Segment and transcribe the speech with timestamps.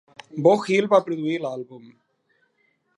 [0.47, 1.87] Beau Hill va produir l'àlbum.